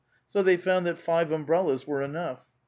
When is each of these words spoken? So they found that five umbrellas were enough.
So 0.25 0.41
they 0.41 0.57
found 0.57 0.87
that 0.87 0.97
five 0.97 1.31
umbrellas 1.31 1.85
were 1.85 2.01
enough. 2.01 2.39